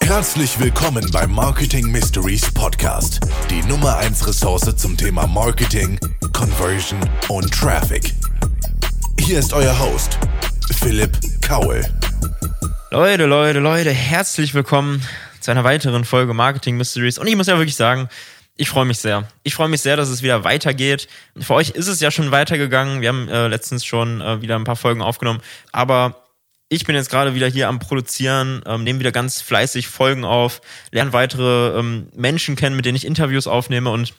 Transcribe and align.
Herzlich 0.00 0.58
willkommen 0.58 1.08
beim 1.12 1.30
Marketing 1.30 1.90
Mysteries 1.90 2.52
Podcast, 2.52 3.20
die 3.48 3.62
Nummer 3.62 3.96
1 3.98 4.26
Ressource 4.26 4.74
zum 4.76 4.96
Thema 4.96 5.26
Marketing, 5.26 5.98
Conversion 6.32 6.98
und 7.28 7.52
Traffic. 7.52 8.12
Hier 9.18 9.38
ist 9.38 9.52
euer 9.52 9.78
Host, 9.78 10.18
Philipp 10.80 11.16
Kaul. 11.40 11.84
Leute, 12.90 13.26
Leute, 13.26 13.60
Leute, 13.60 13.90
herzlich 13.90 14.52
willkommen 14.52 15.00
zu 15.40 15.52
einer 15.52 15.64
weiteren 15.64 16.04
Folge 16.04 16.34
Marketing 16.34 16.76
Mysteries. 16.76 17.18
Und 17.18 17.26
ich 17.28 17.36
muss 17.36 17.46
ja 17.46 17.56
wirklich 17.56 17.76
sagen, 17.76 18.08
ich 18.56 18.68
freue 18.68 18.84
mich 18.84 18.98
sehr. 18.98 19.28
Ich 19.42 19.54
freue 19.54 19.68
mich 19.68 19.80
sehr, 19.80 19.96
dass 19.96 20.08
es 20.08 20.22
wieder 20.22 20.44
weitergeht. 20.44 21.08
Für 21.38 21.54
euch 21.54 21.70
ist 21.70 21.86
es 21.86 22.00
ja 22.00 22.10
schon 22.10 22.30
weitergegangen. 22.30 23.00
Wir 23.00 23.08
haben 23.08 23.28
äh, 23.28 23.48
letztens 23.48 23.84
schon 23.84 24.20
äh, 24.20 24.42
wieder 24.42 24.56
ein 24.56 24.64
paar 24.64 24.76
Folgen 24.76 25.02
aufgenommen. 25.02 25.40
Aber 25.72 26.16
ich 26.72 26.84
bin 26.84 26.94
jetzt 26.94 27.10
gerade 27.10 27.34
wieder 27.34 27.48
hier 27.48 27.68
am 27.68 27.80
Produzieren, 27.80 28.62
ähm, 28.64 28.84
nehme 28.84 29.00
wieder 29.00 29.12
ganz 29.12 29.40
fleißig 29.42 29.88
Folgen 29.88 30.24
auf, 30.24 30.62
lerne 30.92 31.12
weitere 31.12 31.78
ähm, 31.78 32.06
Menschen 32.14 32.54
kennen, 32.54 32.76
mit 32.76 32.86
denen 32.86 32.96
ich 32.96 33.04
Interviews 33.04 33.48
aufnehme 33.48 33.90
und 33.90 34.14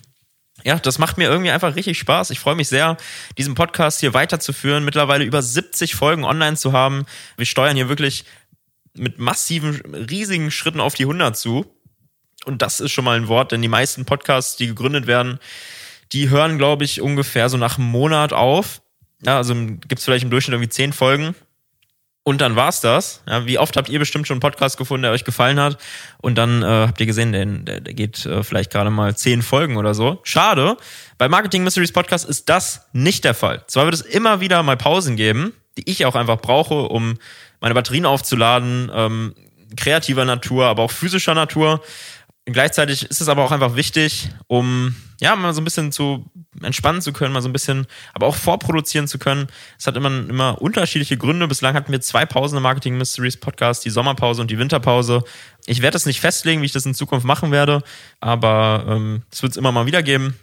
ja, 0.64 0.78
das 0.78 1.00
macht 1.00 1.18
mir 1.18 1.30
irgendwie 1.30 1.50
einfach 1.50 1.76
richtig 1.76 1.98
Spaß. 1.98 2.30
Ich 2.30 2.40
freue 2.40 2.56
mich 2.56 2.68
sehr, 2.68 2.98
diesen 3.38 3.56
Podcast 3.56 4.02
hier 4.02 4.14
weiterzuführen, 4.14 4.86
mittlerweile 4.86 5.24
über 5.24 5.42
70 5.42 5.96
Folgen 5.96 6.24
online 6.24 6.56
zu 6.56 6.72
haben. 6.72 7.06
Wir 7.36 7.48
steuern 7.48 7.76
hier 7.76 7.90
wirklich 7.90 8.26
mit 8.94 9.18
massiven, 9.18 9.82
riesigen 9.96 10.52
Schritten 10.52 10.82
auf 10.82 10.94
die 10.94 11.04
100 11.04 11.36
zu. 11.36 11.66
Und 12.46 12.62
das 12.62 12.80
ist 12.80 12.92
schon 12.92 13.06
mal 13.06 13.18
ein 13.18 13.28
Wort, 13.28 13.54
denn 13.54 13.62
die 13.64 13.70
meisten 13.70 14.06
Podcasts, 14.06 14.56
die 14.56 14.68
gegründet 14.68 15.08
werden, 15.08 15.40
die 16.12 16.30
hören, 16.30 16.60
glaube 16.60 16.84
ich, 16.84 17.02
ungefähr 17.02 17.50
so 17.50 17.58
nach 17.58 17.80
einem 17.80 17.88
Monat 17.88 18.34
auf. 18.34 18.82
Ja, 19.24 19.38
also 19.38 19.56
gibt's 19.56 20.06
vielleicht 20.06 20.26
im 20.26 20.30
Durchschnitt 20.30 20.54
irgendwie 20.54 20.70
10 20.70 20.94
Folgen. 20.94 21.34
Und 22.24 22.40
dann 22.40 22.56
war's 22.56 22.82
das. 22.82 23.24
Ja, 23.28 23.48
wie 23.48 23.58
oft 23.58 23.76
habt 23.76 23.90
ihr 23.90 23.98
bestimmt 23.98 24.28
schon 24.28 24.36
einen 24.36 24.42
Podcast 24.42 24.78
gefunden, 24.78 25.04
der 25.04 25.12
euch 25.12 25.24
gefallen 25.24 25.60
hat? 25.60 25.78
Und 26.20 26.38
dann 26.38 26.62
äh, 26.62 26.66
habt 26.66 27.00
ihr 27.00 27.08
gesehen, 27.08 27.32
der, 27.32 27.80
der, 27.82 27.94
geht 27.94 28.26
äh, 28.28 28.44
vielleicht 28.44 28.72
gerade 28.72 28.92
mal 28.92 29.16
zehn 29.16 29.42
Folgen 29.42 29.78
oder 29.78 29.96
so. 29.96 30.20
Schade. 30.24 30.78
Bei 31.18 31.28
Marketing 31.28 31.64
Mysteries 31.64 31.92
Podcast 31.92 32.30
ist 32.30 32.48
das 32.48 32.88
nicht 32.94 33.24
der 33.24 33.34
Fall. 33.34 33.64
Zwar 33.68 33.86
wird 33.86 33.96
es 33.96 34.02
immer 34.02 34.40
wieder 34.40 34.62
mal 34.62 34.78
Pausen 34.78 35.16
geben, 35.16 35.54
die 35.78 35.90
ich 35.90 36.06
auch 36.06 36.16
einfach 36.16 36.38
brauche, 36.38 36.90
um 36.90 37.18
meine 37.60 37.74
Batterien 37.74 38.06
aufzuladen, 38.06 38.92
ähm, 38.94 39.34
kreativer 39.76 40.26
Natur, 40.26 40.66
aber 40.66 40.84
auch 40.84 40.92
physischer 40.92 41.34
Natur. 41.34 41.82
Gleichzeitig 42.46 43.04
ist 43.04 43.22
es 43.22 43.30
aber 43.30 43.44
auch 43.44 43.52
einfach 43.52 43.76
wichtig, 43.76 44.30
um 44.48 44.96
ja 45.20 45.36
mal 45.36 45.54
so 45.54 45.62
ein 45.62 45.64
bisschen 45.64 45.92
zu 45.92 46.26
entspannen 46.64 47.02
zu 47.02 47.14
können, 47.14 47.34
mal 47.34 47.42
so 47.42 47.50
ein 47.50 47.54
bisschen, 47.54 47.86
aber 48.14 48.26
auch 48.26 48.36
vorproduzieren 48.36 49.08
zu 49.08 49.20
können. 49.20 49.48
Es 49.78 49.86
hat 49.86 49.96
immer, 49.96 50.10
immer 50.10 50.60
unterschiedliche 50.60 51.18
Gründe. 51.18 51.48
Bislang 51.48 51.76
hatten 51.76 51.92
wir 51.92 52.02
zwei 52.02 52.26
Pausen 52.26 52.58
im 52.58 52.64
Marketing 52.64 52.98
Mysteries 52.98 53.40
Podcast, 53.40 53.86
die 53.86 53.92
Sommerpause 53.92 54.42
und 54.42 54.50
die 54.50 54.58
Winterpause. 54.58 55.24
Ich 55.68 55.84
werde 55.84 55.98
es 55.98 56.08
nicht 56.08 56.20
festlegen, 56.20 56.62
wie 56.62 56.66
ich 56.66 56.72
das 56.72 56.86
in 56.86 56.96
Zukunft 56.96 57.28
machen 57.28 57.52
werde, 57.52 57.84
aber 58.20 58.86
ähm, 58.88 59.22
es 59.32 59.44
wird 59.44 59.52
es 59.52 59.58
immer 59.58 59.72
mal 59.72 59.86
wieder 59.86 60.02
geben. 60.02 60.36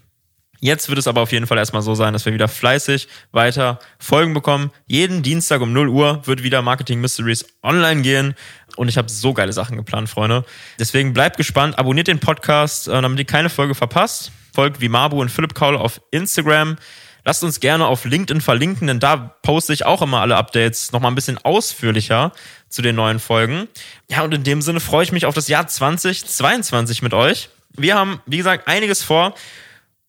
Jetzt 0.61 0.89
wird 0.89 0.99
es 0.99 1.07
aber 1.07 1.21
auf 1.21 1.31
jeden 1.31 1.47
Fall 1.47 1.59
erstmal 1.59 1.83
so 1.83 1.95
sein, 1.95 2.13
dass 2.13 2.25
wir 2.27 2.33
wieder 2.33 2.49
fleißig 2.49 3.07
weiter 3.31 3.79
Folgen 3.99 4.35
bekommen. 4.35 4.73
Jeden 4.87 5.23
Dienstag 5.23 5.61
um 5.61 5.73
0 5.73 5.89
Uhr 5.89 6.27
wird 6.27 6.43
wieder 6.43 6.63
Marketing 6.63 7.01
Mysteries 7.01 7.47
online 7.63 8.03
gehen. 8.03 8.35
Und 8.77 8.89
ich 8.89 8.99
habe 8.99 9.09
so 9.09 9.33
geile 9.33 9.53
Sachen 9.53 9.77
geplant, 9.77 10.09
Freunde. 10.09 10.45
Deswegen 10.79 11.13
bleibt 11.13 11.37
gespannt, 11.37 11.79
abonniert 11.79 12.09
den 12.09 12.19
Podcast, 12.19 12.89
äh, 12.89 13.01
damit 13.01 13.19
ihr 13.19 13.25
keine 13.25 13.51
Folge 13.51 13.75
verpasst. 13.75 14.33
Folgt 14.53 14.81
wie 14.81 14.89
Mabu 14.89 15.21
und 15.21 15.31
Philipp 15.31 15.55
Kaul 15.55 15.77
auf 15.77 16.01
Instagram. 16.11 16.77
Lasst 17.25 17.45
uns 17.45 17.61
gerne 17.61 17.87
auf 17.87 18.05
LinkedIn 18.05 18.41
verlinken, 18.41 18.87
denn 18.87 19.01
da 19.01 19.37
poste 19.43 19.73
ich 19.73 19.85
auch 19.85 20.03
immer 20.03 20.21
alle 20.21 20.37
Updates 20.37 20.93
nochmal 20.93 21.13
ein 21.13 21.15
bisschen 21.15 21.39
ausführlicher 21.39 22.33
zu 22.69 22.83
den 22.83 22.97
neuen 22.97 23.19
Folgen. 23.19 23.69
Ja, 24.11 24.23
und 24.23 24.33
in 24.33 24.45
dem 24.45 24.63
Sinne 24.63 24.81
freue 24.81 25.05
ich 25.05 25.13
mich 25.13 25.27
auf 25.27 25.35
das 25.35 25.47
Jahr 25.49 25.67
2022 25.67 27.03
mit 27.03 27.15
euch. 27.15 27.51
Wir 27.77 27.97
haben, 27.97 28.21
wie 28.27 28.39
gesagt, 28.39 28.67
einiges 28.67 29.03
vor. 29.03 29.35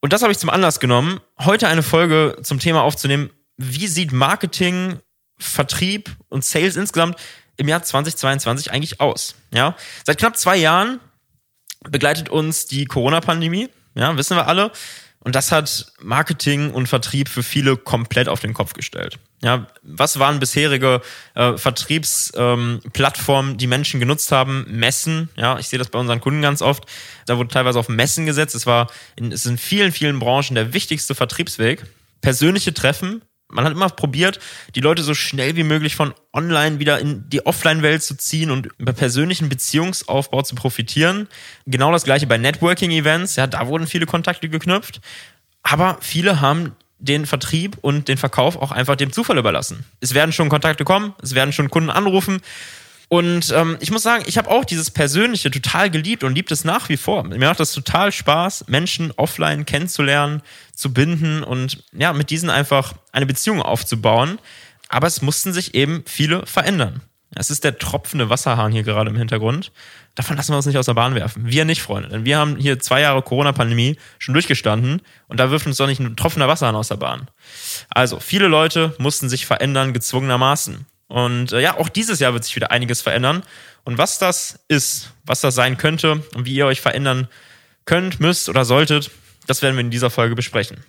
Und 0.01 0.13
das 0.13 0.21
habe 0.21 0.31
ich 0.31 0.39
zum 0.39 0.49
Anlass 0.49 0.79
genommen, 0.79 1.19
heute 1.39 1.67
eine 1.67 1.83
Folge 1.83 2.37
zum 2.41 2.59
Thema 2.59 2.83
aufzunehmen. 2.83 3.31
Wie 3.57 3.87
sieht 3.87 4.11
Marketing, 4.11 4.99
Vertrieb 5.37 6.15
und 6.29 6.45
Sales 6.45 6.77
insgesamt 6.77 7.17
im 7.57 7.67
Jahr 7.67 7.83
2022 7.83 8.71
eigentlich 8.71 9.01
aus? 9.01 9.35
Ja, 9.53 9.75
seit 10.05 10.17
knapp 10.17 10.37
zwei 10.37 10.55
Jahren 10.55 10.99
begleitet 11.89 12.29
uns 12.29 12.65
die 12.65 12.85
Corona-Pandemie. 12.85 13.69
Ja, 13.95 14.15
wissen 14.17 14.37
wir 14.37 14.47
alle. 14.47 14.71
Und 15.21 15.35
das 15.35 15.51
hat 15.51 15.91
Marketing 16.01 16.71
und 16.71 16.87
Vertrieb 16.87 17.27
für 17.27 17.43
viele 17.43 17.75
komplett 17.75 18.29
auf 18.29 18.39
den 18.39 18.53
Kopf 18.53 18.73
gestellt. 18.73 19.19
Ja, 19.41 19.67
was 19.83 20.17
waren 20.19 20.39
bisherige 20.39 21.01
äh, 21.35 21.57
Vertriebsplattformen, 21.57 23.51
ähm, 23.51 23.57
die 23.57 23.67
Menschen 23.67 23.99
genutzt 23.99 24.31
haben? 24.31 24.65
Messen. 24.69 25.29
Ja, 25.35 25.59
ich 25.59 25.67
sehe 25.67 25.77
das 25.77 25.89
bei 25.89 25.99
unseren 25.99 26.21
Kunden 26.21 26.41
ganz 26.41 26.61
oft. 26.61 26.85
Da 27.25 27.37
wurde 27.37 27.49
teilweise 27.49 27.79
auf 27.79 27.89
Messen 27.89 28.25
gesetzt. 28.25 28.55
Es 28.55 28.65
war, 28.65 28.87
in, 29.17 29.31
es 29.31 29.45
ist 29.45 29.51
in 29.51 29.57
vielen, 29.57 29.91
vielen 29.91 30.19
Branchen 30.19 30.55
der 30.55 30.73
wichtigste 30.73 31.15
Vertriebsweg. 31.15 31.85
Persönliche 32.21 32.73
Treffen, 32.73 33.21
man 33.51 33.65
hat 33.65 33.73
immer 33.73 33.89
probiert, 33.89 34.39
die 34.75 34.81
Leute 34.81 35.03
so 35.03 35.13
schnell 35.13 35.55
wie 35.55 35.63
möglich 35.63 35.95
von 35.95 36.13
online 36.33 36.79
wieder 36.79 36.99
in 36.99 37.27
die 37.29 37.45
Offline-Welt 37.45 38.03
zu 38.03 38.15
ziehen 38.15 38.51
und 38.51 38.69
über 38.77 38.93
persönlichen 38.93 39.49
Beziehungsaufbau 39.49 40.43
zu 40.43 40.55
profitieren. 40.55 41.27
Genau 41.65 41.91
das 41.91 42.03
gleiche 42.03 42.27
bei 42.27 42.37
Networking-Events. 42.37 43.35
Ja, 43.35 43.47
da 43.47 43.67
wurden 43.67 43.87
viele 43.87 44.05
Kontakte 44.05 44.49
geknüpft. 44.49 45.01
Aber 45.63 45.97
viele 45.99 46.41
haben 46.41 46.75
den 46.99 47.25
Vertrieb 47.25 47.77
und 47.81 48.07
den 48.07 48.17
Verkauf 48.17 48.55
auch 48.55 48.71
einfach 48.71 48.95
dem 48.95 49.11
Zufall 49.11 49.37
überlassen. 49.37 49.85
Es 49.99 50.13
werden 50.13 50.31
schon 50.31 50.49
Kontakte 50.49 50.83
kommen, 50.83 51.15
es 51.21 51.33
werden 51.33 51.53
schon 51.53 51.69
Kunden 51.69 51.89
anrufen 51.89 52.41
und 53.09 53.51
ähm, 53.51 53.77
ich 53.79 53.89
muss 53.89 54.03
sagen, 54.03 54.23
ich 54.27 54.37
habe 54.37 54.51
auch 54.51 54.63
dieses 54.63 54.91
Persönliche 54.91 55.49
total 55.49 55.89
geliebt 55.89 56.23
und 56.23 56.35
liebt 56.35 56.51
es 56.51 56.63
nach 56.63 56.89
wie 56.89 56.97
vor. 56.97 57.23
Mir 57.23 57.39
macht 57.39 57.59
das 57.59 57.73
total 57.73 58.11
Spaß, 58.11 58.65
Menschen 58.67 59.11
offline 59.17 59.65
kennenzulernen, 59.65 60.43
zu 60.75 60.93
binden 60.93 61.43
und 61.43 61.83
ja, 61.91 62.13
mit 62.13 62.29
diesen 62.29 62.51
einfach 62.51 62.93
eine 63.11 63.25
Beziehung 63.25 63.63
aufzubauen. 63.63 64.37
Aber 64.89 65.07
es 65.07 65.23
mussten 65.23 65.53
sich 65.53 65.73
eben 65.73 66.03
viele 66.05 66.45
verändern. 66.45 67.01
Es 67.35 67.49
ist 67.49 67.63
der 67.63 67.77
tropfende 67.77 68.29
Wasserhahn 68.29 68.71
hier 68.71 68.83
gerade 68.83 69.09
im 69.09 69.15
Hintergrund. 69.15 69.71
Davon 70.13 70.37
lassen 70.37 70.51
wir 70.51 70.57
uns 70.57 70.65
nicht 70.65 70.77
aus 70.77 70.87
der 70.87 70.93
Bahn 70.95 71.15
werfen. 71.15 71.47
Wir 71.47 71.65
nicht, 71.65 71.81
Freunde. 71.81 72.09
Denn 72.09 72.25
wir 72.25 72.37
haben 72.37 72.57
hier 72.57 72.79
zwei 72.79 73.01
Jahre 73.01 73.21
Corona-Pandemie 73.23 73.97
schon 74.19 74.33
durchgestanden 74.33 75.01
und 75.27 75.39
da 75.39 75.49
wirft 75.49 75.65
uns 75.65 75.77
doch 75.77 75.87
nicht 75.87 75.99
ein 75.99 76.15
tropfender 76.15 76.47
Wasserhahn 76.47 76.75
aus 76.75 76.89
der 76.89 76.97
Bahn. 76.97 77.27
Also, 77.89 78.19
viele 78.19 78.47
Leute 78.47 78.95
mussten 78.99 79.29
sich 79.29 79.45
verändern, 79.45 79.93
gezwungenermaßen. 79.93 80.85
Und 81.09 81.51
äh, 81.51 81.59
ja, 81.59 81.77
auch 81.77 81.89
dieses 81.89 82.19
Jahr 82.19 82.33
wird 82.33 82.45
sich 82.45 82.55
wieder 82.55 82.71
einiges 82.71 83.01
verändern. 83.01 83.43
Und 83.83 83.97
was 83.97 84.19
das 84.19 84.59
ist, 84.69 85.11
was 85.25 85.41
das 85.41 85.55
sein 85.55 85.77
könnte 85.77 86.23
und 86.35 86.45
wie 86.45 86.53
ihr 86.53 86.67
euch 86.67 86.79
verändern 86.79 87.27
könnt, 87.85 88.19
müsst 88.19 88.47
oder 88.47 88.63
solltet, 88.63 89.11
das 89.47 89.61
werden 89.61 89.75
wir 89.75 89.81
in 89.81 89.89
dieser 89.89 90.11
Folge 90.11 90.35
besprechen. 90.35 90.85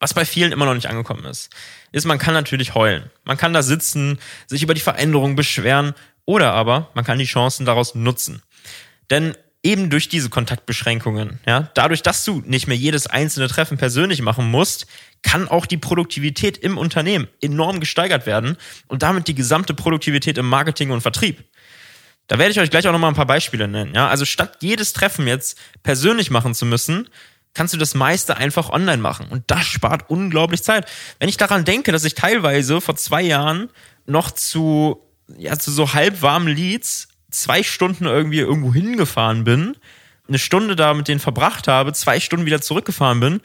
Was 0.00 0.14
bei 0.14 0.24
vielen 0.24 0.52
immer 0.52 0.64
noch 0.64 0.74
nicht 0.74 0.88
angekommen 0.88 1.24
ist, 1.26 1.50
ist, 1.92 2.06
man 2.06 2.18
kann 2.18 2.34
natürlich 2.34 2.74
heulen. 2.74 3.10
Man 3.24 3.36
kann 3.36 3.52
da 3.52 3.62
sitzen, 3.62 4.18
sich 4.46 4.62
über 4.62 4.74
die 4.74 4.80
Veränderung 4.80 5.36
beschweren 5.36 5.94
oder 6.24 6.52
aber 6.52 6.90
man 6.94 7.04
kann 7.04 7.18
die 7.18 7.24
Chancen 7.26 7.66
daraus 7.66 7.94
nutzen. 7.94 8.42
Denn 9.10 9.36
eben 9.64 9.90
durch 9.90 10.08
diese 10.08 10.28
Kontaktbeschränkungen, 10.28 11.40
ja, 11.46 11.70
dadurch, 11.74 12.02
dass 12.02 12.24
du 12.24 12.42
nicht 12.46 12.68
mehr 12.68 12.76
jedes 12.76 13.06
einzelne 13.06 13.48
Treffen 13.48 13.78
persönlich 13.78 14.22
machen 14.22 14.50
musst, 14.50 14.86
kann 15.22 15.48
auch 15.48 15.66
die 15.66 15.78
Produktivität 15.78 16.58
im 16.58 16.78
Unternehmen 16.78 17.26
enorm 17.40 17.80
gesteigert 17.80 18.26
werden 18.26 18.56
und 18.86 19.02
damit 19.02 19.26
die 19.26 19.34
gesamte 19.34 19.74
Produktivität 19.74 20.38
im 20.38 20.46
Marketing 20.46 20.90
und 20.90 21.00
Vertrieb. 21.00 21.42
Da 22.26 22.38
werde 22.38 22.52
ich 22.52 22.60
euch 22.60 22.70
gleich 22.70 22.86
auch 22.86 22.92
nochmal 22.92 23.10
ein 23.10 23.16
paar 23.16 23.26
Beispiele 23.26 23.66
nennen. 23.66 23.94
Ja? 23.94 24.08
Also 24.08 24.24
statt 24.24 24.58
jedes 24.60 24.92
Treffen 24.92 25.26
jetzt 25.26 25.58
persönlich 25.82 26.30
machen 26.30 26.54
zu 26.54 26.66
müssen, 26.66 27.08
kannst 27.54 27.72
du 27.72 27.78
das 27.78 27.94
meiste 27.94 28.36
einfach 28.36 28.70
online 28.70 29.00
machen. 29.00 29.28
Und 29.30 29.44
das 29.46 29.64
spart 29.64 30.10
unglaublich 30.10 30.62
Zeit. 30.62 30.90
Wenn 31.18 31.28
ich 31.28 31.36
daran 31.36 31.64
denke, 31.64 31.92
dass 31.92 32.04
ich 32.04 32.14
teilweise 32.14 32.80
vor 32.80 32.96
zwei 32.96 33.22
Jahren 33.22 33.70
noch 34.06 34.30
zu, 34.30 35.02
ja, 35.38 35.58
zu 35.58 35.70
so 35.70 35.94
halbwarmen 35.94 36.48
Leads 36.48 37.08
zwei 37.34 37.62
Stunden 37.62 38.06
irgendwie 38.06 38.38
irgendwo 38.38 38.72
hingefahren 38.72 39.44
bin, 39.44 39.76
eine 40.28 40.38
Stunde 40.38 40.76
da 40.76 40.94
mit 40.94 41.08
denen 41.08 41.20
verbracht 41.20 41.68
habe, 41.68 41.92
zwei 41.92 42.20
Stunden 42.20 42.46
wieder 42.46 42.60
zurückgefahren 42.60 43.20
bin, 43.20 43.40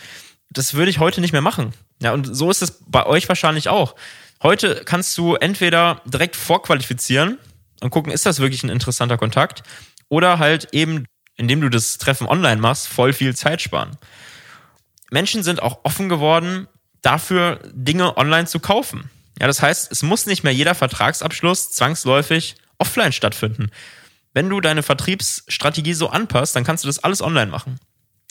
das 0.50 0.74
würde 0.74 0.90
ich 0.90 1.00
heute 1.00 1.22
nicht 1.22 1.34
mehr 1.34 1.42
machen. 1.42 1.74
Ja, 2.02 2.14
und 2.14 2.36
so 2.36 2.50
ist 2.50 2.62
es 2.62 2.82
bei 2.88 3.06
euch 3.06 3.28
wahrscheinlich 3.28 3.70
auch. 3.70 3.96
Heute 4.42 4.84
kannst 4.86 5.18
du 5.18 5.36
entweder 5.36 6.02
direkt 6.06 6.36
vorqualifizieren 6.36 7.38
und 7.82 7.90
gucken, 7.90 8.12
ist 8.12 8.26
das 8.26 8.40
wirklich 8.40 8.64
ein 8.64 8.70
interessanter 8.70 9.18
Kontakt, 9.18 9.64
oder 10.08 10.40
halt 10.40 10.70
eben, 10.72 11.06
indem 11.36 11.62
du 11.62 11.70
das 11.70 11.98
Treffen 11.98 12.28
online 12.28 12.60
machst, 12.60 12.88
voll 12.88 13.14
viel 13.14 13.36
Zeit 13.36 13.62
sparen. 13.62 13.98
Menschen 15.12 15.44
sind 15.44 15.62
auch 15.62 15.80
offen 15.84 16.10
geworden, 16.10 16.68
dafür 17.02 17.60
Dinge 17.74 18.18
online 18.18 18.48
zu 18.48 18.60
kaufen. 18.60 19.10
Ja, 19.40 19.48
das 19.48 19.62
heißt, 19.62 19.92
es 19.92 20.04
muss 20.04 20.26
nicht 20.26 20.44
mehr 20.44 20.54
jeder 20.54 20.76
Vertragsabschluss 20.76 21.72
zwangsläufig 21.72 22.56
offline 22.80 23.12
stattfinden. 23.12 23.70
Wenn 24.34 24.50
du 24.50 24.62
deine 24.62 24.84
Vertriebsstrategie 24.84 25.94
so 25.94 26.10
anpasst, 26.10 26.56
dann 26.56 26.64
kannst 26.64 26.84
du 26.84 26.88
das 26.88 27.04
alles 27.04 27.22
online 27.22 27.52
machen. 27.52 27.80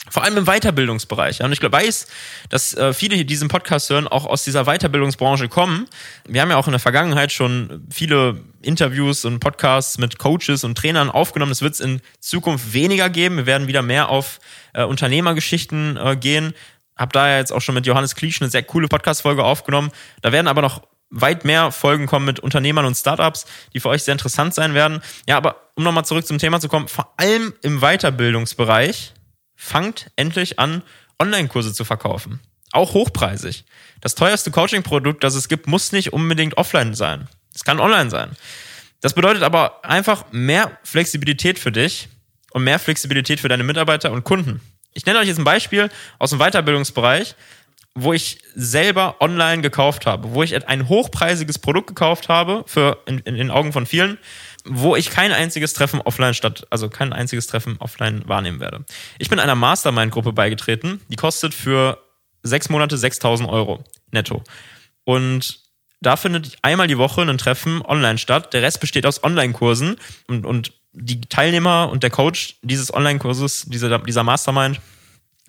Vor 0.09 0.23
allem 0.23 0.37
im 0.37 0.45
Weiterbildungsbereich. 0.45 1.41
Und 1.41 1.51
ich 1.51 1.59
glaube, 1.59 1.77
weiß, 1.77 2.07
dass 2.49 2.73
äh, 2.73 2.93
viele, 2.93 3.17
die 3.17 3.25
diesen 3.25 3.47
Podcast 3.47 3.89
hören, 3.89 4.07
auch 4.07 4.25
aus 4.25 4.43
dieser 4.43 4.63
Weiterbildungsbranche 4.63 5.49
kommen. 5.49 5.87
Wir 6.27 6.41
haben 6.41 6.49
ja 6.49 6.57
auch 6.57 6.67
in 6.67 6.71
der 6.71 6.79
Vergangenheit 6.79 7.31
schon 7.31 7.85
viele 7.91 8.39
Interviews 8.61 9.25
und 9.25 9.39
Podcasts 9.39 9.97
mit 9.97 10.17
Coaches 10.17 10.63
und 10.63 10.77
Trainern 10.77 11.09
aufgenommen. 11.09 11.51
Das 11.51 11.61
wird 11.61 11.73
es 11.73 11.79
in 11.79 12.01
Zukunft 12.21 12.73
weniger 12.73 13.09
geben. 13.09 13.37
Wir 13.37 13.45
werden 13.45 13.67
wieder 13.67 13.81
mehr 13.81 14.09
auf 14.09 14.39
äh, 14.73 14.83
Unternehmergeschichten 14.83 15.97
äh, 15.97 16.15
gehen. 16.15 16.53
Hab 16.95 17.13
da 17.13 17.37
jetzt 17.37 17.51
auch 17.51 17.61
schon 17.61 17.75
mit 17.75 17.85
Johannes 17.85 18.15
Kliesch 18.15 18.41
eine 18.41 18.49
sehr 18.49 18.63
coole 18.63 18.87
Podcast-Folge 18.87 19.43
aufgenommen. 19.43 19.91
Da 20.21 20.31
werden 20.31 20.47
aber 20.47 20.61
noch 20.61 20.81
weit 21.09 21.45
mehr 21.45 21.71
Folgen 21.71 22.05
kommen 22.05 22.25
mit 22.25 22.39
Unternehmern 22.39 22.85
und 22.85 22.95
Startups, 22.95 23.45
die 23.73 23.79
für 23.79 23.89
euch 23.89 24.03
sehr 24.03 24.11
interessant 24.13 24.53
sein 24.53 24.73
werden. 24.73 25.01
Ja, 25.27 25.37
aber 25.37 25.69
um 25.75 25.83
nochmal 25.83 26.05
zurück 26.05 26.25
zum 26.25 26.37
Thema 26.37 26.59
zu 26.59 26.69
kommen, 26.69 26.87
vor 26.87 27.13
allem 27.17 27.53
im 27.61 27.79
Weiterbildungsbereich 27.79 29.13
fangt 29.55 30.11
endlich 30.15 30.59
an, 30.59 30.83
Online-Kurse 31.19 31.73
zu 31.73 31.83
verkaufen. 31.83 32.39
Auch 32.71 32.93
hochpreisig. 32.93 33.65
Das 34.01 34.15
teuerste 34.15 34.51
Coaching-Produkt, 34.51 35.23
das 35.23 35.35
es 35.35 35.49
gibt, 35.49 35.67
muss 35.67 35.91
nicht 35.91 36.13
unbedingt 36.13 36.57
offline 36.57 36.93
sein. 36.93 37.27
Es 37.53 37.63
kann 37.63 37.79
online 37.79 38.09
sein. 38.09 38.31
Das 39.01 39.13
bedeutet 39.13 39.43
aber 39.43 39.83
einfach 39.83 40.25
mehr 40.31 40.77
Flexibilität 40.83 41.57
für 41.57 41.71
dich 41.71 42.09
und 42.51 42.63
mehr 42.63 42.79
Flexibilität 42.79 43.39
für 43.39 43.47
deine 43.47 43.63
Mitarbeiter 43.63 44.11
und 44.11 44.23
Kunden. 44.23 44.61
Ich 44.93 45.05
nenne 45.05 45.19
euch 45.19 45.27
jetzt 45.27 45.39
ein 45.39 45.45
Beispiel 45.45 45.89
aus 46.19 46.31
dem 46.31 46.39
Weiterbildungsbereich, 46.39 47.35
wo 48.03 48.13
ich 48.13 48.39
selber 48.55 49.17
online 49.19 49.61
gekauft 49.61 50.05
habe, 50.05 50.33
wo 50.33 50.43
ich 50.43 50.67
ein 50.67 50.87
hochpreisiges 50.89 51.59
Produkt 51.59 51.87
gekauft 51.87 52.29
habe, 52.29 52.63
für 52.67 52.99
in, 53.05 53.19
in 53.19 53.35
den 53.35 53.51
Augen 53.51 53.73
von 53.73 53.85
vielen, 53.85 54.17
wo 54.65 54.95
ich 54.95 55.09
kein 55.09 55.31
einziges 55.31 55.73
Treffen 55.73 56.01
offline 56.01 56.33
statt, 56.33 56.67
also 56.69 56.89
kein 56.89 57.13
einziges 57.13 57.47
Treffen 57.47 57.77
offline 57.79 58.23
wahrnehmen 58.27 58.59
werde. 58.59 58.85
Ich 59.17 59.29
bin 59.29 59.39
einer 59.39 59.55
Mastermind-Gruppe 59.55 60.33
beigetreten, 60.33 61.01
die 61.07 61.15
kostet 61.15 61.53
für 61.53 61.99
sechs 62.43 62.69
Monate 62.69 62.97
6000 62.97 63.49
Euro 63.49 63.83
netto. 64.11 64.43
Und 65.03 65.59
da 66.01 66.15
findet 66.15 66.57
einmal 66.61 66.87
die 66.87 66.97
Woche 66.97 67.21
ein 67.21 67.37
Treffen 67.37 67.81
online 67.81 68.17
statt. 68.17 68.53
Der 68.53 68.61
Rest 68.61 68.79
besteht 68.79 69.05
aus 69.05 69.23
Online-Kursen 69.23 69.97
und, 70.27 70.45
und 70.45 70.71
die 70.93 71.21
Teilnehmer 71.21 71.89
und 71.91 72.03
der 72.03 72.09
Coach 72.09 72.55
dieses 72.61 72.93
Online-Kurses, 72.93 73.65
dieser, 73.67 73.99
dieser 73.99 74.23
Mastermind, 74.23 74.79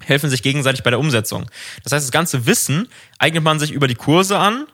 helfen 0.05 0.31
sich 0.31 0.43
gegenseitig 0.43 0.83
bei 0.83 0.91
der 0.91 0.99
Umsetzung. 0.99 1.51
Das 1.85 1.93
heißt, 1.93 2.05
das 2.05 2.13
ganze 2.13 2.47
Wissen 2.47 2.89
eignet 3.19 3.43
man 3.43 3.59
sich 3.59 3.73
über 3.73 3.89
die 3.89 3.95
Kurse 3.95 4.39
an 4.39 4.67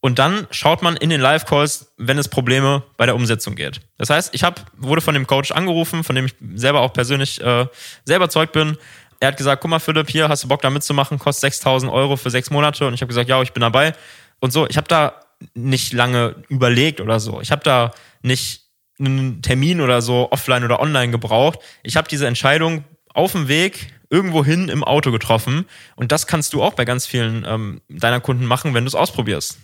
und 0.00 0.18
dann 0.18 0.46
schaut 0.50 0.82
man 0.82 0.96
in 0.96 1.10
den 1.10 1.20
Live-Calls, 1.20 1.92
wenn 1.98 2.16
es 2.18 2.28
Probleme 2.28 2.82
bei 2.96 3.04
der 3.04 3.14
Umsetzung 3.14 3.54
geht. 3.54 3.80
Das 3.98 4.08
heißt, 4.08 4.34
ich 4.34 4.42
hab, 4.42 4.64
wurde 4.76 5.02
von 5.02 5.14
dem 5.14 5.26
Coach 5.26 5.52
angerufen, 5.52 6.04
von 6.04 6.16
dem 6.16 6.26
ich 6.26 6.34
selber 6.54 6.80
auch 6.80 6.92
persönlich 6.92 7.40
äh, 7.40 7.66
sehr 8.04 8.16
überzeugt 8.16 8.52
bin. 8.52 8.78
Er 9.20 9.28
hat 9.28 9.36
gesagt, 9.36 9.60
guck 9.60 9.70
mal 9.70 9.78
Philipp, 9.78 10.08
hier 10.08 10.30
hast 10.30 10.44
du 10.44 10.48
Bock 10.48 10.62
da 10.62 10.70
mitzumachen, 10.70 11.18
kostet 11.18 11.52
6000 11.52 11.92
Euro 11.92 12.16
für 12.16 12.30
sechs 12.30 12.50
Monate. 12.50 12.86
Und 12.86 12.94
ich 12.94 13.02
habe 13.02 13.08
gesagt, 13.08 13.28
ja, 13.28 13.42
ich 13.42 13.52
bin 13.52 13.60
dabei. 13.60 13.92
Und 14.40 14.52
so, 14.52 14.66
ich 14.66 14.78
habe 14.78 14.88
da 14.88 15.20
nicht 15.52 15.92
lange 15.92 16.36
überlegt 16.48 17.02
oder 17.02 17.20
so. 17.20 17.42
Ich 17.42 17.50
habe 17.50 17.62
da 17.62 17.92
nicht 18.22 18.62
einen 18.98 19.42
Termin 19.42 19.82
oder 19.82 20.00
so 20.00 20.28
offline 20.30 20.64
oder 20.64 20.80
online 20.80 21.10
gebraucht. 21.12 21.58
Ich 21.82 21.96
habe 21.96 22.08
diese 22.08 22.26
Entscheidung 22.26 22.84
auf 23.12 23.32
dem 23.32 23.48
Weg 23.48 23.92
irgendwo 24.10 24.44
hin 24.44 24.68
im 24.68 24.84
Auto 24.84 25.12
getroffen. 25.12 25.66
Und 25.96 26.12
das 26.12 26.26
kannst 26.26 26.52
du 26.52 26.62
auch 26.62 26.74
bei 26.74 26.84
ganz 26.84 27.06
vielen 27.06 27.44
ähm, 27.48 27.80
deiner 27.88 28.20
Kunden 28.20 28.44
machen, 28.44 28.74
wenn 28.74 28.84
du 28.84 28.88
es 28.88 28.94
ausprobierst. 28.94 29.58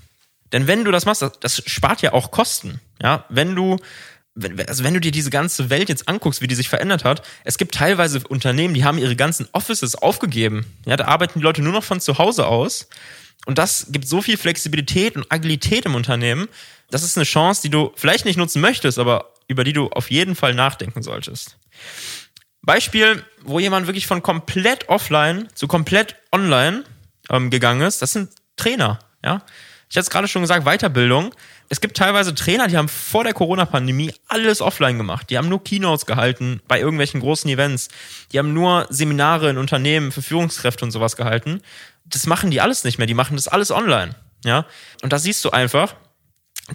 Denn 0.52 0.66
wenn 0.66 0.84
du 0.84 0.93
das 0.93 1.04
machst, 1.04 1.22
das, 1.22 1.38
das 1.40 1.62
spart 1.66 2.02
ja 2.02 2.12
auch 2.12 2.31
Kosten. 2.31 2.81
Ja, 3.02 3.25
wenn 3.28 3.54
du 3.54 3.76
also 4.66 4.84
wenn 4.84 4.93
du 4.94 5.00
dir 5.00 5.12
diese 5.12 5.31
ganze 5.31 5.70
Welt 5.70 5.88
jetzt 5.88 6.08
anguckst, 6.08 6.43
wie 6.43 6.46
die 6.46 6.54
sich 6.54 6.69
verändert 6.69 7.04
hat, 7.04 7.22
es 7.44 7.56
gibt 7.56 7.75
teilweise 7.75 8.20
Unternehmen, 8.28 8.75
die 8.75 8.84
haben 8.84 8.98
ihre 8.98 9.16
ganzen 9.16 9.48
Offices 9.52 9.94
aufgegeben. 9.94 10.66
Ja, 10.84 10.96
da 10.96 11.06
arbeiten 11.06 11.38
die 11.38 11.42
Leute 11.42 11.62
nur 11.62 11.72
noch 11.72 11.84
von 11.84 12.00
zu 12.00 12.19
Hause 12.19 12.46
aus. 12.46 12.88
Und 13.46 13.58
das 13.58 13.87
gibt 13.90 14.06
so 14.06 14.20
viel 14.20 14.37
Flexibilität 14.37 15.16
und 15.16 15.31
Agilität 15.31 15.87
im 15.87 15.94
Unternehmen. 15.94 16.49
Das 16.90 17.02
ist 17.02 17.16
eine 17.16 17.25
Chance, 17.25 17.62
die 17.62 17.70
du 17.70 17.92
vielleicht 17.96 18.25
nicht 18.25 18.37
nutzen 18.37 18.60
möchtest, 18.60 18.99
aber 18.99 19.32
über 19.49 19.64
die 19.64 19.72
du 19.72 19.88
auf 19.88 20.10
jeden 20.10 20.34
Fall 20.34 20.54
nachdenken 20.54 21.02
solltest. 21.02 21.56
Beispiel, 22.66 23.24
wo 23.42 23.58
jemand 23.58 23.86
wirklich 23.86 24.06
von 24.06 24.22
komplett 24.22 24.88
offline 24.88 25.48
zu 25.54 25.68
komplett 25.68 26.16
online 26.32 26.84
ähm, 27.30 27.50
gegangen 27.50 27.80
ist, 27.80 28.02
das 28.02 28.12
sind 28.12 28.30
Trainer. 28.56 28.98
Ja, 29.24 29.42
ich 29.88 29.96
hatte 29.96 30.04
es 30.04 30.10
gerade 30.10 30.28
schon 30.28 30.42
gesagt, 30.42 30.64
Weiterbildung. 30.64 31.32
Es 31.68 31.80
gibt 31.80 31.96
teilweise 31.96 32.34
Trainer, 32.34 32.68
die 32.68 32.76
haben 32.76 32.88
vor 32.88 33.24
der 33.24 33.34
Corona-Pandemie 33.34 34.12
alles 34.28 34.60
offline 34.60 34.98
gemacht. 34.98 35.30
Die 35.30 35.38
haben 35.38 35.48
nur 35.48 35.62
Keynotes 35.62 36.06
gehalten 36.06 36.60
bei 36.68 36.78
irgendwelchen 36.78 37.20
großen 37.20 37.50
Events. 37.50 37.88
Die 38.32 38.38
haben 38.38 38.52
nur 38.52 38.86
Seminare 38.90 39.50
in 39.50 39.58
Unternehmen 39.58 40.12
für 40.12 40.22
Führungskräfte 40.22 40.84
und 40.84 40.90
sowas 40.90 41.16
gehalten. 41.16 41.62
Das 42.04 42.26
machen 42.26 42.50
die 42.50 42.60
alles 42.60 42.84
nicht 42.84 42.98
mehr. 42.98 43.06
Die 43.06 43.14
machen 43.14 43.36
das 43.36 43.48
alles 43.48 43.70
online. 43.70 44.14
Ja. 44.44 44.66
Und 45.02 45.12
da 45.12 45.18
siehst 45.18 45.44
du 45.44 45.50
einfach, 45.50 45.94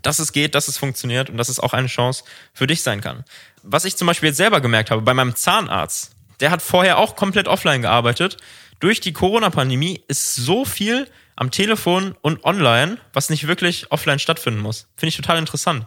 dass 0.01 0.19
es 0.19 0.31
geht, 0.31 0.55
dass 0.55 0.67
es 0.67 0.77
funktioniert 0.77 1.29
und 1.29 1.37
dass 1.37 1.49
es 1.49 1.59
auch 1.59 1.73
eine 1.73 1.87
Chance 1.87 2.23
für 2.53 2.67
dich 2.67 2.81
sein 2.81 3.01
kann. 3.01 3.25
Was 3.63 3.85
ich 3.85 3.97
zum 3.97 4.07
Beispiel 4.07 4.29
jetzt 4.29 4.37
selber 4.37 4.61
gemerkt 4.61 4.91
habe, 4.91 5.01
bei 5.01 5.13
meinem 5.13 5.35
Zahnarzt, 5.35 6.15
der 6.39 6.51
hat 6.51 6.61
vorher 6.61 6.97
auch 6.97 7.15
komplett 7.15 7.47
offline 7.47 7.81
gearbeitet. 7.81 8.37
Durch 8.79 8.99
die 8.99 9.13
Corona-Pandemie 9.13 10.03
ist 10.07 10.35
so 10.35 10.65
viel 10.65 11.07
am 11.35 11.51
Telefon 11.51 12.15
und 12.21 12.43
online, 12.45 12.97
was 13.13 13.29
nicht 13.29 13.47
wirklich 13.47 13.91
offline 13.91 14.19
stattfinden 14.19 14.59
muss. 14.59 14.87
Finde 14.95 15.09
ich 15.09 15.17
total 15.17 15.37
interessant. 15.37 15.85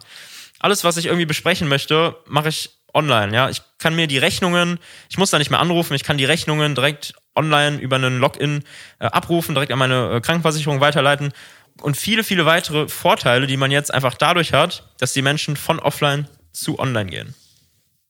Alles, 0.59 0.83
was 0.83 0.97
ich 0.97 1.07
irgendwie 1.07 1.25
besprechen 1.25 1.67
möchte, 1.67 2.15
mache 2.27 2.49
ich 2.49 2.71
online. 2.93 3.35
Ja, 3.35 3.49
ich 3.49 3.61
kann 3.77 3.95
mir 3.95 4.07
die 4.07 4.17
Rechnungen, 4.17 4.79
ich 5.09 5.17
muss 5.17 5.29
da 5.29 5.37
nicht 5.37 5.51
mehr 5.51 5.59
anrufen, 5.59 5.93
ich 5.93 6.03
kann 6.03 6.17
die 6.17 6.25
Rechnungen 6.25 6.75
direkt 6.75 7.13
online 7.35 7.77
über 7.77 7.97
einen 7.97 8.19
Login 8.19 8.63
äh, 8.99 9.05
abrufen, 9.05 9.53
direkt 9.53 9.73
an 9.73 9.79
meine 9.79 10.13
äh, 10.13 10.21
Krankenversicherung 10.21 10.79
weiterleiten 10.79 11.33
und 11.81 11.97
viele, 11.97 12.23
viele 12.23 12.45
weitere 12.45 12.87
Vorteile, 12.87 13.47
die 13.47 13.57
man 13.57 13.71
jetzt 13.71 13.93
einfach 13.93 14.15
dadurch 14.15 14.53
hat, 14.53 14.89
dass 14.99 15.13
die 15.13 15.21
Menschen 15.21 15.55
von 15.55 15.79
offline 15.79 16.27
zu 16.53 16.79
online 16.79 17.09
gehen. 17.09 17.33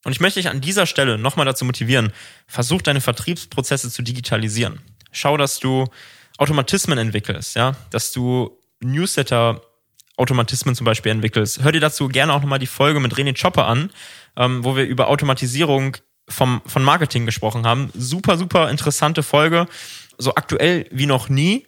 Und 0.04 0.12
ich 0.12 0.20
möchte 0.20 0.40
dich 0.40 0.50
an 0.50 0.62
dieser 0.62 0.86
Stelle 0.86 1.18
nochmal 1.18 1.46
dazu 1.46 1.66
motivieren, 1.66 2.14
versuch 2.48 2.82
deine 2.84 3.02
Vertriebsprozesse 3.02 3.90
zu 3.90 4.04
digitalisieren. 4.04 4.80
Schau, 5.12 5.36
dass 5.36 5.60
du 5.60 5.88
Automatismen 6.38 6.98
entwickelst, 6.98 7.56
ja, 7.56 7.76
dass 7.90 8.12
du 8.12 8.60
Newsletter 8.82 9.62
Automatismen 10.18 10.76
zum 10.76 10.86
Beispiel 10.86 11.12
entwickelst. 11.12 11.64
Hör 11.64 11.72
dir 11.72 11.82
dazu 11.82 12.08
gerne 12.08 12.34
auch 12.34 12.42
nochmal 12.42 12.60
die 12.60 12.68
Folge 12.68 13.00
mit 13.00 13.16
René 13.16 13.40
Chopper 13.40 13.68
an, 13.68 13.92
ähm, 14.38 14.64
wo 14.64 14.76
wir 14.76 14.86
über 14.86 15.10
Automatisierung 15.10 15.98
vom, 16.30 16.62
von 16.66 16.84
Marketing 16.84 17.26
gesprochen 17.26 17.66
haben. 17.66 17.92
Super, 17.94 18.38
super 18.38 18.70
interessante 18.70 19.24
Folge, 19.24 19.68
so 20.18 20.36
aktuell 20.36 20.88
wie 20.92 21.06
noch 21.06 21.30
nie. 21.30 21.66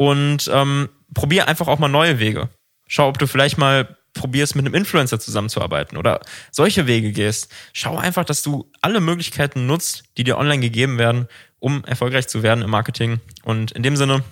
Und 0.00 0.50
ähm, 0.50 0.88
probier 1.12 1.46
einfach 1.46 1.68
auch 1.68 1.78
mal 1.78 1.88
neue 1.88 2.18
Wege. 2.18 2.48
Schau, 2.88 3.08
ob 3.08 3.18
du 3.18 3.26
vielleicht 3.26 3.58
mal 3.58 3.98
probierst, 4.14 4.56
mit 4.56 4.64
einem 4.64 4.74
Influencer 4.74 5.20
zusammenzuarbeiten 5.20 5.98
oder 5.98 6.20
solche 6.50 6.86
Wege 6.86 7.12
gehst. 7.12 7.52
Schau 7.74 7.98
einfach, 7.98 8.24
dass 8.24 8.42
du 8.42 8.72
alle 8.80 9.00
Möglichkeiten 9.00 9.66
nutzt, 9.66 10.04
die 10.16 10.24
dir 10.24 10.38
online 10.38 10.60
gegeben 10.62 10.96
werden, 10.96 11.28
um 11.58 11.84
erfolgreich 11.84 12.28
zu 12.28 12.42
werden 12.42 12.64
im 12.64 12.70
Marketing. 12.70 13.20
Und 13.42 13.72
in 13.72 13.82
dem 13.82 13.94
Sinne 13.94 14.24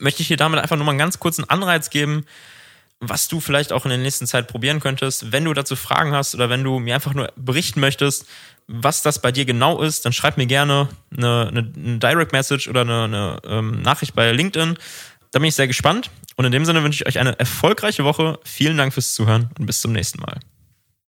möchte 0.00 0.22
ich 0.22 0.26
dir 0.26 0.36
damit 0.36 0.58
einfach 0.58 0.74
nur 0.74 0.84
mal 0.84 0.90
einen 0.90 0.98
ganz 0.98 1.20
kurzen 1.20 1.48
Anreiz 1.48 1.90
geben, 1.90 2.26
was 3.00 3.28
du 3.28 3.40
vielleicht 3.40 3.72
auch 3.72 3.84
in 3.84 3.90
der 3.90 3.98
nächsten 3.98 4.26
Zeit 4.26 4.48
probieren 4.48 4.80
könntest. 4.80 5.30
Wenn 5.32 5.44
du 5.44 5.54
dazu 5.54 5.76
Fragen 5.76 6.12
hast 6.12 6.34
oder 6.34 6.50
wenn 6.50 6.64
du 6.64 6.78
mir 6.78 6.94
einfach 6.94 7.14
nur 7.14 7.32
berichten 7.36 7.80
möchtest, 7.80 8.26
was 8.66 9.02
das 9.02 9.22
bei 9.22 9.32
dir 9.32 9.44
genau 9.44 9.82
ist, 9.82 10.04
dann 10.04 10.12
schreib 10.12 10.36
mir 10.36 10.46
gerne 10.46 10.88
eine, 11.16 11.48
eine, 11.48 11.72
eine 11.74 11.98
Direct 11.98 12.32
Message 12.32 12.68
oder 12.68 12.82
eine, 12.82 13.04
eine 13.04 13.40
ähm, 13.46 13.82
Nachricht 13.82 14.14
bei 14.14 14.32
LinkedIn. 14.32 14.76
Da 15.32 15.38
bin 15.38 15.48
ich 15.48 15.54
sehr 15.54 15.66
gespannt. 15.66 16.10
Und 16.36 16.44
in 16.44 16.52
dem 16.52 16.64
Sinne 16.64 16.82
wünsche 16.84 17.02
ich 17.02 17.08
euch 17.08 17.18
eine 17.18 17.38
erfolgreiche 17.38 18.04
Woche. 18.04 18.38
Vielen 18.44 18.76
Dank 18.76 18.92
fürs 18.92 19.14
Zuhören 19.14 19.50
und 19.58 19.66
bis 19.66 19.80
zum 19.80 19.92
nächsten 19.92 20.20
Mal. 20.20 20.38